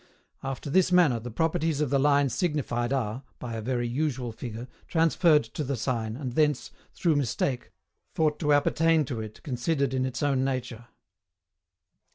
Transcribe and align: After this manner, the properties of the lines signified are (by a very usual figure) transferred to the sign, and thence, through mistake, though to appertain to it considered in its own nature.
After 0.41 0.71
this 0.71 0.91
manner, 0.91 1.19
the 1.19 1.29
properties 1.29 1.79
of 1.79 1.91
the 1.91 1.99
lines 1.99 2.33
signified 2.33 2.91
are 2.91 3.21
(by 3.37 3.53
a 3.53 3.61
very 3.61 3.87
usual 3.87 4.31
figure) 4.31 4.67
transferred 4.87 5.43
to 5.43 5.63
the 5.63 5.75
sign, 5.75 6.15
and 6.15 6.31
thence, 6.31 6.71
through 6.91 7.15
mistake, 7.17 7.71
though 8.15 8.31
to 8.31 8.51
appertain 8.51 9.05
to 9.05 9.21
it 9.21 9.43
considered 9.43 9.93
in 9.93 10.03
its 10.03 10.23
own 10.23 10.43
nature. 10.43 10.87